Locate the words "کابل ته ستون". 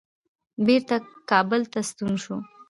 1.29-2.13